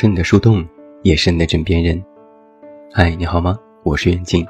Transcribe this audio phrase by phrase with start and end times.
[0.00, 0.66] 是你的树洞，
[1.02, 2.02] 也是你的枕边人。
[2.90, 3.58] 嗨，你好吗？
[3.82, 4.46] 我是远近。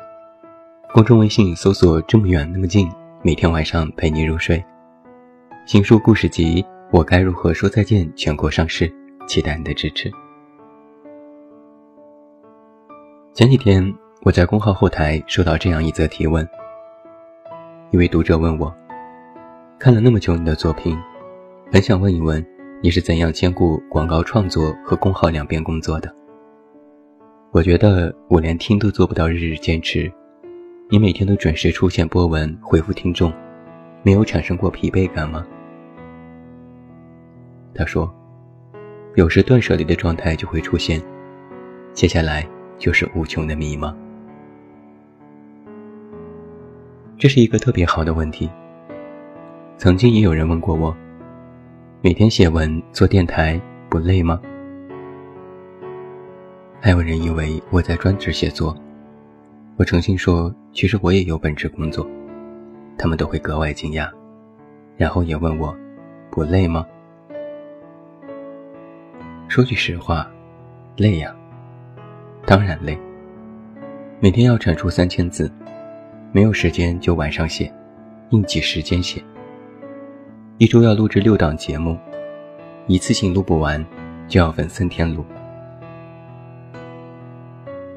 [0.94, 2.88] 公众微信搜索“这么远那么近”，
[3.20, 4.64] 每天晚上陪你入睡。
[5.66, 6.62] 新书故事集
[6.92, 8.88] 《我该如何说再见》全国上市，
[9.26, 10.08] 期待你的支持。
[13.34, 16.48] 前几天我在公号后台收到这样一则提问，
[17.90, 18.72] 一位读者问我：
[19.80, 20.96] 看了那么久你的作品，
[21.72, 22.40] 很想问一问。
[22.82, 26.10] 你是怎样兼顾广告创作和公号两边工作的？
[27.50, 30.10] 我觉得我连听都做不到日日坚持。
[30.88, 33.30] 你每天都准时出现波纹回复听众，
[34.02, 35.46] 没有产生过疲惫感吗？
[37.74, 38.10] 他说，
[39.14, 41.02] 有时断舍离的状态就会出现，
[41.92, 43.94] 接下来就是无穷的迷茫。
[47.18, 48.48] 这是一个特别好的问题。
[49.76, 50.96] 曾经也有人问过我。
[52.02, 54.40] 每天写文做电台不累吗？
[56.80, 58.74] 还有人以为我在专职写作，
[59.76, 62.06] 我诚心说，其实我也有本职工作，
[62.96, 64.10] 他们都会格外惊讶，
[64.96, 65.76] 然后也问我，
[66.30, 66.86] 不累吗？
[69.48, 70.26] 说句实话，
[70.96, 71.36] 累呀，
[72.46, 72.98] 当然累。
[74.20, 75.52] 每天要产出三千字，
[76.32, 77.70] 没有时间就晚上写，
[78.30, 79.22] 硬挤时间写。
[80.60, 81.98] 一周要录制六档节目，
[82.86, 83.82] 一次性录不完，
[84.28, 85.24] 就要分三天录。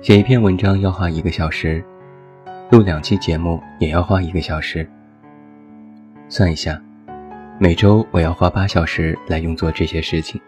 [0.02, 1.84] 写一篇文章要花一个小时，
[2.72, 4.90] 录两期节目也要花一个小时。
[6.30, 6.82] 算一下，
[7.60, 10.40] 每周我要花八小时来用做这些事情，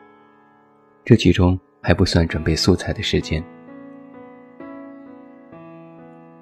[1.03, 3.43] 这其中还不算准备素材的时间。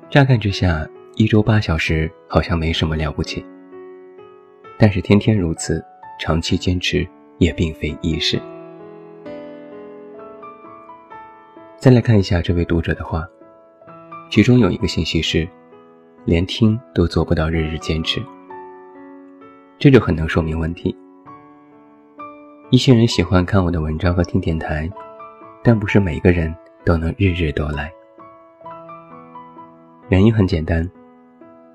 [0.08, 3.44] 乍看之下，一周八小时好像没什么了不起。
[4.78, 5.84] 但是天天如此，
[6.20, 7.08] 长期坚持
[7.38, 8.42] 也并非易事。
[11.78, 13.28] 再来看一下这位读者的话，
[14.30, 15.48] 其中有一个信息是，
[16.26, 18.22] 连听都做不到日日坚持，
[19.78, 20.96] 这就很能说明问题。
[22.70, 24.90] 一些人喜欢看我的文章和听电台，
[25.62, 26.54] 但不是每个人
[26.86, 27.92] 都能日日都来。
[30.10, 30.90] 原因很简单，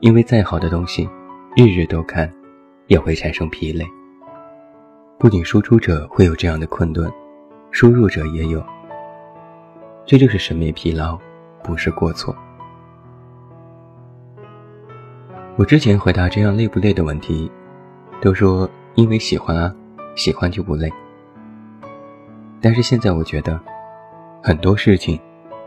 [0.00, 1.08] 因为再好的东西，
[1.56, 2.32] 日日都看。
[2.88, 3.86] 也会产生疲累。
[5.18, 7.10] 不仅输出者会有这样的困顿，
[7.70, 8.64] 输入者也有。
[10.04, 11.18] 这就是审美疲劳，
[11.62, 12.34] 不是过错。
[15.56, 17.50] 我之前回答这样累不累的问题，
[18.20, 19.74] 都说因为喜欢啊，
[20.14, 20.90] 喜欢就不累。
[22.60, 23.60] 但是现在我觉得，
[24.42, 25.18] 很多事情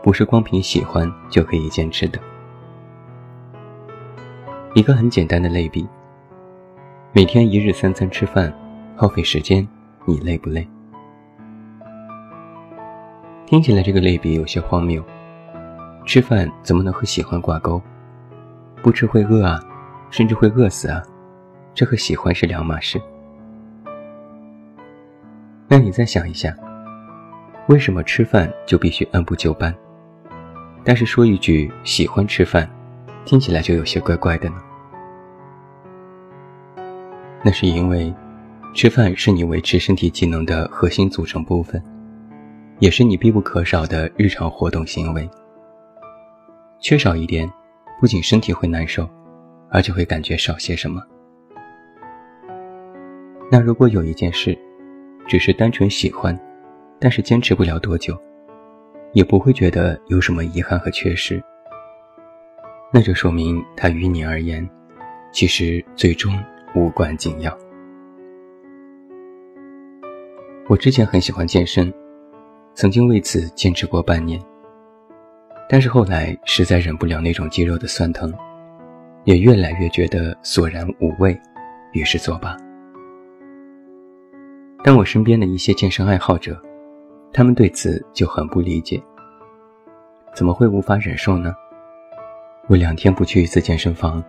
[0.02, 2.18] 不是光凭喜欢就可以坚持的。
[4.74, 5.86] 一个很简单的类比。
[7.14, 8.50] 每天一日三餐吃饭，
[8.96, 9.68] 耗费时间，
[10.06, 10.66] 你累不累？
[13.44, 15.04] 听起来这个类比有些荒谬。
[16.06, 17.78] 吃饭怎么能和喜欢挂钩？
[18.80, 19.62] 不吃会饿啊，
[20.08, 21.02] 甚至会饿死啊，
[21.74, 22.98] 这和喜欢是两码事。
[25.68, 26.56] 那你再想一下，
[27.66, 29.74] 为什么吃饭就必须按部就班？
[30.82, 32.66] 但是说一句喜欢吃饭，
[33.26, 34.56] 听起来就有些怪怪的呢？
[37.44, 38.14] 那是因为，
[38.72, 41.82] 吃饭是你维持身体机能的核心组成部分，
[42.78, 45.28] 也是你必不可少的日常活动行为。
[46.78, 47.50] 缺少一点，
[48.00, 49.08] 不仅身体会难受，
[49.70, 51.02] 而且会感觉少些什么。
[53.50, 54.56] 那如果有一件事，
[55.26, 56.38] 只是单纯喜欢，
[57.00, 58.16] 但是坚持不了多久，
[59.12, 61.42] 也不会觉得有什么遗憾和缺失，
[62.92, 64.66] 那就说明它于你而言，
[65.32, 66.32] 其实最终。
[66.74, 67.56] 无关紧要。
[70.68, 71.92] 我之前很喜欢健身，
[72.74, 74.40] 曾经为此坚持过半年。
[75.68, 78.32] 但是后来实在忍不了那种肌肉的酸疼，
[79.24, 81.38] 也越来越觉得索然无味，
[81.92, 82.56] 于是作罢。
[84.84, 86.60] 但我身边的一些健身爱好者，
[87.32, 89.02] 他们对此就很不理解。
[90.34, 91.54] 怎么会无法忍受呢？
[92.68, 94.22] 我两天不去一次健身房，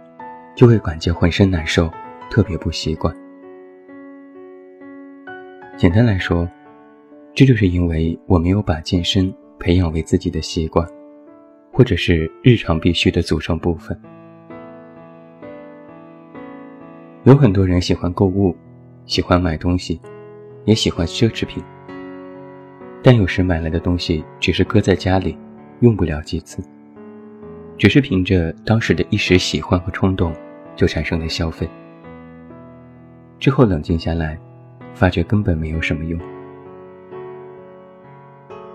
[0.55, 1.89] 就会感觉浑身难受。
[2.29, 3.15] 特别不习惯。
[5.77, 6.47] 简单来说，
[7.33, 10.87] 这就是因为我没有把健身培养为自己的习惯，
[11.71, 13.99] 或者是日常必须的组成部分。
[17.23, 18.55] 有很多人喜欢购物，
[19.05, 19.99] 喜欢买东西，
[20.65, 21.63] 也喜欢奢侈品，
[23.01, 25.37] 但有时买来的东西只是搁在家里，
[25.79, 26.61] 用不了几次，
[27.77, 30.33] 只是凭着当时的一时喜欢和冲动
[30.75, 31.67] 就产生的消费。
[33.43, 34.39] 之后冷静下来，
[34.93, 36.17] 发觉根本没有什么用。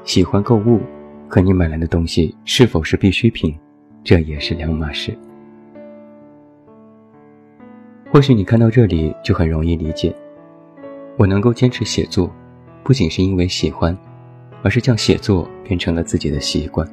[0.04, 0.78] 喜欢购物
[1.26, 3.58] 和你买来的东西是否是必需品，
[4.04, 5.16] 这也是两码事。
[8.12, 10.14] 或许你看到这里就很容易理解，
[11.16, 12.30] 我能够坚持写作，
[12.84, 13.96] 不仅是因为喜欢，
[14.62, 16.86] 而是将写作变成了自己的习惯。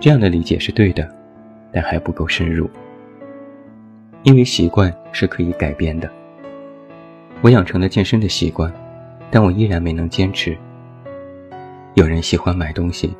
[0.00, 1.06] 这样的理解是对的，
[1.70, 2.70] 但还不够深入，
[4.22, 6.10] 因为习惯是可以改变的。
[7.40, 8.72] 我养成了健身的习惯，
[9.30, 10.56] 但我依然没能坚持。
[11.94, 13.14] 有人喜欢买东西，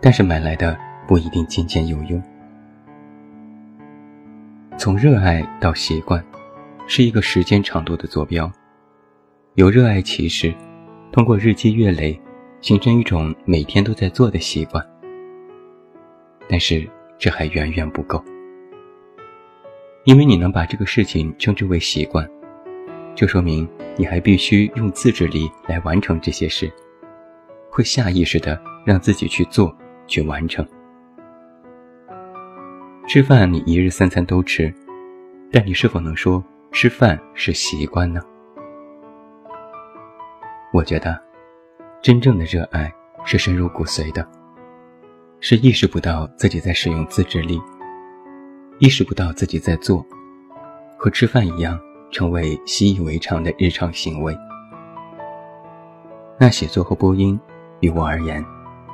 [0.00, 0.76] 但是买来的
[1.06, 2.22] 不一定金钱有用。
[4.76, 6.24] 从热爱到习惯，
[6.86, 8.50] 是一个时间长度的坐标。
[9.54, 10.52] 由热爱起始，
[11.12, 12.18] 通过日积月累，
[12.60, 14.84] 形成一种每天都在做的习惯。
[16.48, 16.88] 但是
[17.18, 18.24] 这还远远不够，
[20.10, 22.28] 因为你能把这个事情称之为习惯，
[23.14, 26.68] 就说明你还必须用自制力来完成这些事，
[27.70, 29.72] 会下意识的让自己去做，
[30.08, 30.66] 去完成。
[33.06, 34.74] 吃饭，你一日三餐都吃，
[35.52, 38.20] 但你是否能说吃饭是习惯呢？
[40.72, 41.16] 我觉得，
[42.02, 42.92] 真正的热爱
[43.24, 44.28] 是深入骨髓的，
[45.38, 47.62] 是意识不到自己在使用自制力，
[48.80, 50.02] 意识不到自己在做，
[50.96, 51.78] 和吃饭一样，
[52.10, 54.34] 成为习以为常的日常行为。
[56.38, 57.38] 那写作和播音，
[57.80, 58.42] 于我而言，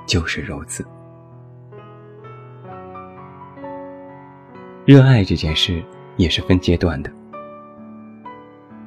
[0.04, 0.84] 就是如此。
[4.84, 5.80] 热爱这件事
[6.16, 7.12] 也是分阶段的。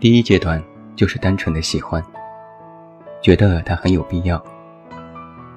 [0.02, 0.62] 第一阶段
[0.98, 2.04] 就是单纯的喜欢，
[3.22, 4.44] 觉得它很有必要，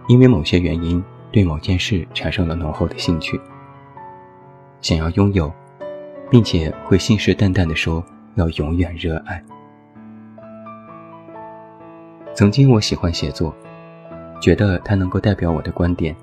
[0.06, 1.03] 因为某些原因
[1.33, 3.41] 对某件事产生了浓厚的兴趣，
[4.82, 5.50] 想要拥有，
[6.29, 9.43] 并且会信誓旦旦地说要永远热爱。
[12.34, 13.55] 曾经我喜欢写作，
[14.40, 16.17] 觉得它能够代表我的观点，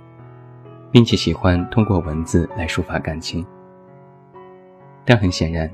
[0.91, 3.45] 并且喜欢通过文字来抒发感情。
[5.05, 5.71] 但很显然，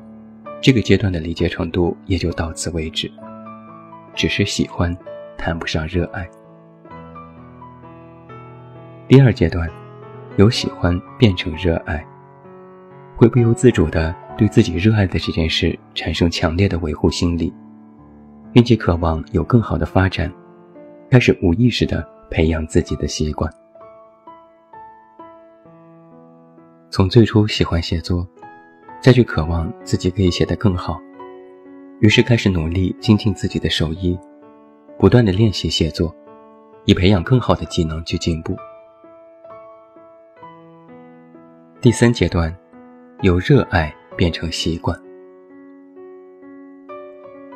[0.61, 3.11] 这个阶段的理解程度也就到此为止，
[4.13, 4.95] 只是喜欢，
[5.39, 6.29] 谈不上热爱。
[9.07, 9.67] 第二阶段，
[10.38, 12.05] 由喜欢变成热爱，
[13.15, 17.53] 会不由自主地对自己热爱的这件事产生强烈的维护心理，
[18.51, 20.31] 并且渴望有更好的发展，
[21.09, 23.51] 开始无意识地培养自己的习惯。
[26.89, 28.27] 从最初喜欢写作。
[29.01, 31.00] 再去渴望自己可以写得更好，
[32.00, 34.17] 于是开始努力精进自己的手艺，
[34.97, 36.12] 不断的练习写作，
[36.85, 38.56] 以培养更好的技能去进步。
[41.81, 42.51] 第三阶段，
[43.25, 44.95] 由热爱变成习惯，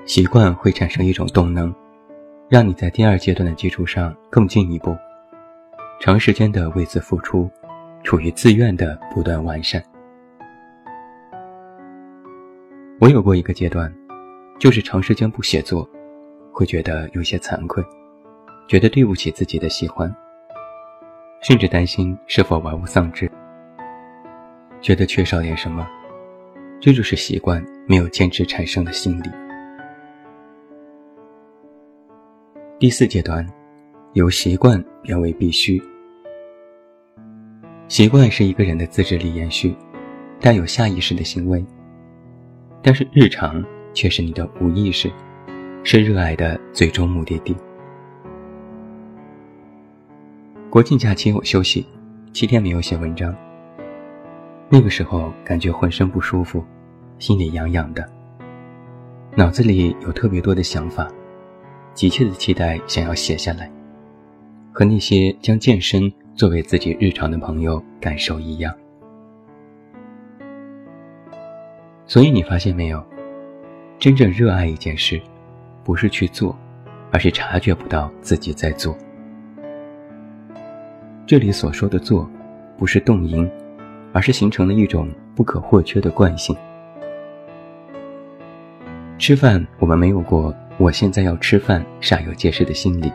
[0.03, 1.71] 习惯会产生一种动能，
[2.49, 4.97] 让你在第二阶段的基础上更进一步，
[5.99, 7.47] 长时间的为此付出，
[8.03, 9.79] 处于自愿的不断完善。
[12.99, 13.93] 我有过一个阶段，
[14.59, 15.87] 就是长时间不写作，
[16.51, 17.85] 会觉得有些惭愧，
[18.67, 20.11] 觉得对不起自己的喜欢，
[21.43, 23.31] 甚至担心是否玩物丧志，
[24.81, 25.87] 觉得缺少点什么，
[26.79, 29.29] 这就是习惯没有坚持产生的心理。
[32.79, 33.45] 第四阶段，
[34.13, 35.81] 由习惯变为必须。
[37.89, 39.75] 习惯是一个人的自制力延续，
[40.39, 41.65] 带有下意识的行为。
[42.81, 43.61] 但是日常
[43.93, 45.11] 却是你的无意识，
[45.83, 47.53] 是热爱的最终目的地。
[50.69, 51.85] 国庆假期我休息，
[52.31, 53.35] 七天没有写文章。
[54.71, 56.63] 那个时候感觉浑身不舒服，
[57.17, 58.07] 心里痒痒的，
[59.35, 61.07] 脑子里有特别多的想法，
[61.95, 63.71] 急切的期待想要写下来，
[64.71, 68.71] 和那些将健身作为自己日常的朋友感受一样。
[72.05, 73.03] 所以你发现没有，
[73.97, 75.19] 真正热爱一件事，
[75.83, 76.55] 不是去做，
[77.11, 78.95] 而是察觉不到自己在做。
[81.25, 82.29] 这里所说的做，
[82.77, 83.49] 不是动因，
[84.13, 86.55] 而是形成了一种不可或缺的惯性。
[89.17, 93.11] 吃饭，我们没有过我现在要吃饭煞有介事的心理。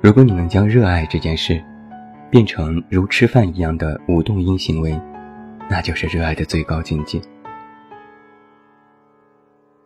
[0.00, 1.62] 如果你能将热爱这件事，
[2.30, 4.98] 变成如吃饭一样的无动因行为。
[5.68, 7.20] 那就是热爱的最高境界，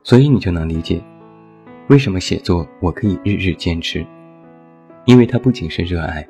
[0.02, 1.02] 所以你就能理解，
[1.88, 4.06] 为什么写作我可以日日坚持，
[5.06, 6.28] 因为它不仅是热爱，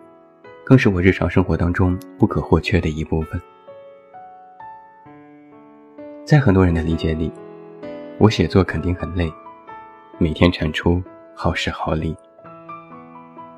[0.65, 3.41] 更是我日常生活当中不可或缺的一部分。
[6.25, 7.33] 在很多人的理解里，
[8.19, 9.33] 我写作肯定很累，
[10.19, 11.03] 每天产出
[11.35, 12.17] 耗时耗力，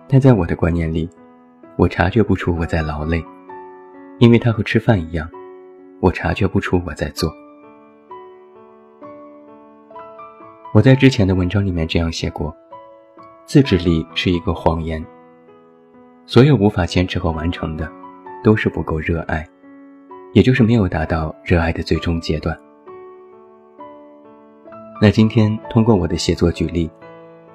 [0.09, 1.09] 但在我的观念里，
[1.77, 3.23] 我察觉不出我在劳累，
[4.19, 5.29] 因为它和吃饭一样，
[6.01, 7.31] 我察觉不出我在做。
[10.73, 12.57] 我在之前的文章里面这样写过：
[13.45, 15.05] 自制力是一个谎言。
[16.33, 17.87] 所有无法坚持和完成的，
[18.43, 19.47] 都是不够热爱，
[20.33, 22.59] 也就是没有达到热爱的最终阶段。
[24.99, 26.91] 那今天通过我的写作举例，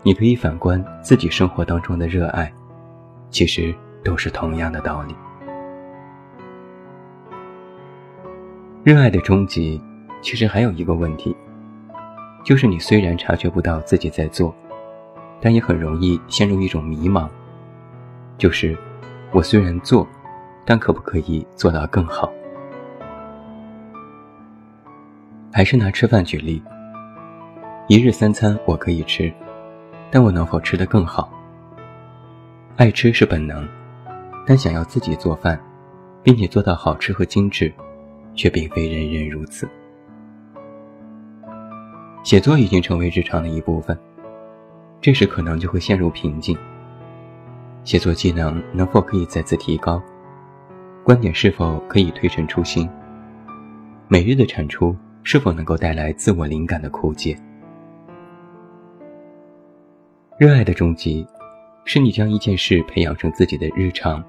[0.04, 2.54] 你可以反观自己生活当中的热爱，
[3.32, 5.16] 其实都是同样的道理。
[8.84, 9.82] 热爱的终极，
[10.22, 11.36] 其实还有一个问题。
[12.44, 14.54] 就是你虽然察觉不到自己在做，
[15.42, 17.28] 但也很容易陷入一种迷茫。
[18.38, 18.78] 就是
[19.32, 20.08] 我虽然做，
[20.64, 22.32] 但可不可以做到更好？
[25.52, 26.62] 还是拿吃饭举例，
[27.88, 29.34] 一日三餐我可以吃，
[30.12, 31.32] 但我能否吃得更好？
[32.76, 33.68] 爱吃是本能，
[34.46, 35.60] 但想要自己做饭，
[36.22, 37.74] 并且做到好吃和精致，
[38.36, 39.68] 却并非人人如此。
[42.24, 43.98] 写作已经成为日常的一部分，
[45.02, 46.56] 这时可能就会陷入瓶颈。
[47.88, 50.04] 写作技能能否可以再次提高？
[51.06, 52.86] 观点是否可以推陈出新？
[54.10, 57.34] 每日的产出是否能够带来自我灵感的枯竭？
[60.38, 61.26] 热爱的终极，
[61.86, 64.22] 是你将一件事培养成自己的日常，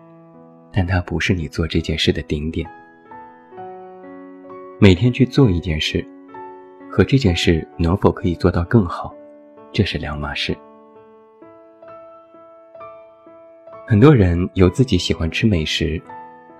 [0.72, 2.64] 但它不是你做这件事的顶点。
[4.78, 6.06] 每天去做一件事。
[6.88, 9.12] 和这件事能否可以做到更好，
[9.72, 10.56] 这是两码事。
[13.90, 15.98] 很多人由自己喜欢吃美食，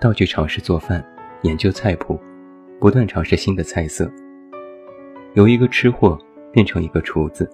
[0.01, 1.05] 到去尝试做饭、
[1.43, 2.19] 研究菜谱，
[2.79, 4.11] 不断尝试新的菜色，
[5.35, 6.17] 由一个吃货
[6.51, 7.47] 变成一个厨子，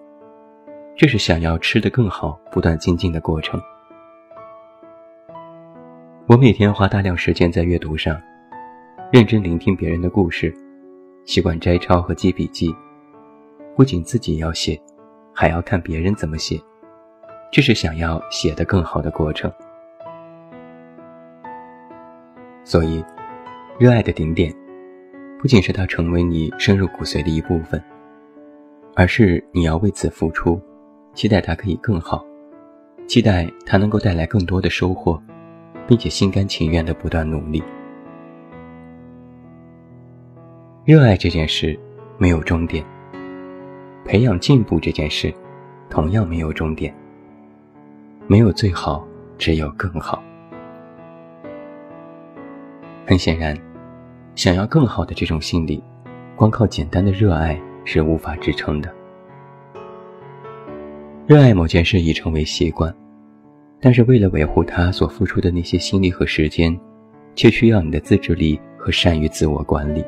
[0.96, 3.62] 这是想要吃得更好、不断精进的过程。
[6.28, 8.18] 我每天花大量时间在阅读上，
[9.12, 10.56] 认真聆听别人的故事。
[11.26, 12.74] 习惯摘抄和记笔记，
[13.76, 14.82] 不仅自己要写，
[15.34, 16.58] 还要看别人怎么写，
[17.52, 19.52] 这是想要写得更好的过程。
[22.66, 23.06] 所以，
[23.78, 24.52] 热爱的顶点，
[25.40, 27.82] 不仅是它成为你深入骨髓的一部分，
[28.96, 30.60] 而是你要为此付出，
[31.14, 32.26] 期待它可以更好，
[33.06, 35.22] 期待它能够带来更多的收获，
[35.88, 37.64] 并且心甘情愿地不断努力。
[40.86, 41.80] 热爱这件事
[42.18, 42.84] 没有终点，
[44.06, 45.32] 培养进步这件事
[45.88, 46.92] 同样没有终点。
[48.26, 49.08] 没有最好，
[49.38, 50.20] 只有更好。
[53.08, 53.56] 很显然，
[54.34, 55.82] 想要更好的这种心理，
[56.36, 58.92] 光靠简单的热爱是无法支撑的。
[61.28, 62.94] 热爱某件事已成为习惯，
[63.80, 66.76] 但是为了维护它所付出的那些心力和时间，
[67.36, 70.04] 却需要你的自制力和善于自我管理。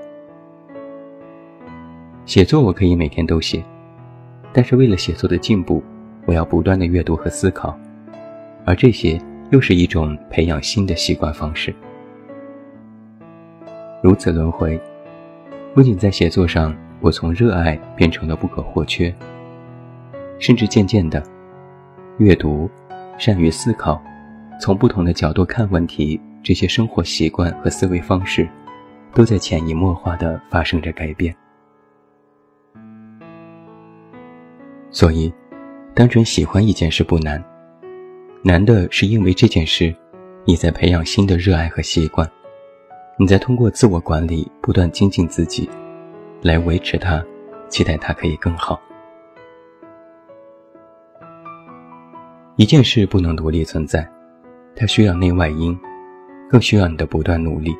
[2.25, 3.63] 写作我可以每天都写，
[4.51, 5.83] 但是为了写作的进步，
[6.25, 7.77] 我要不断的阅读和思考，
[8.65, 11.71] 而这些又是一种培养新的习惯方式。
[14.01, 14.79] 如此轮回，
[15.73, 19.13] 不仅在写作上，我从热爱变成了不可或缺，
[20.39, 21.21] 甚至渐渐的，
[22.19, 22.69] 阅读、
[23.17, 24.01] 善于思考、
[24.61, 28.47] 从不同的角度看问题，这些生活习惯和思维方式，
[29.13, 31.35] 都在潜移默化的发生着改变。
[34.91, 35.33] 所以，
[35.93, 37.43] 单纯喜欢一件事不难，
[38.43, 39.93] 难的是因为这件事，
[40.45, 42.29] 你在培养新的热爱和习惯，
[43.19, 45.67] 你在通过自我管理不断精进自己，
[46.39, 47.25] 来维持它，
[47.67, 48.79] 期待它可以更好。
[52.57, 54.07] 一件事不能独立存在，
[54.75, 55.75] 它需要内外因，
[56.47, 57.75] 更需要你的不断努力。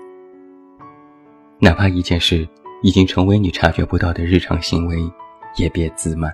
[1.60, 2.48] 哪怕一件事
[2.82, 4.98] 已经成为你察觉不到的日常行为，
[5.58, 6.34] 也别自满。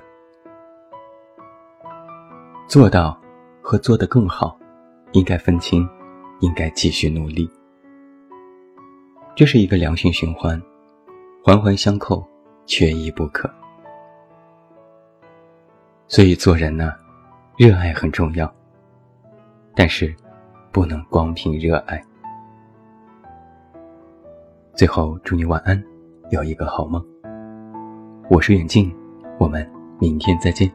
[2.69, 3.19] 做到
[3.61, 4.57] 和做得更好，
[5.11, 5.85] 应该分清，
[6.39, 7.49] 应该继续努力。
[9.35, 10.61] 这是一个良性循环，
[11.43, 12.23] 环环相扣，
[12.67, 13.51] 缺一不可。
[16.07, 16.93] 所以做人呢，
[17.57, 18.53] 热爱很重要，
[19.73, 20.15] 但是
[20.71, 21.99] 不能光凭热爱。
[24.75, 25.83] 最后，祝你晚安，
[26.29, 27.03] 有一个好梦。
[28.29, 28.95] 我是远近，
[29.39, 29.67] 我们
[29.99, 30.71] 明天再见。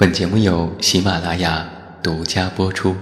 [0.00, 1.68] 本节目由喜马拉雅
[2.00, 2.94] 独家播出。